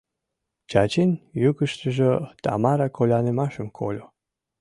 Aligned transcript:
Чачин 0.69 1.11
йӱкыштыжӧ 1.41 2.11
Тамара 2.43 2.87
колянымашым 2.95 3.67
кольо: 3.77 4.05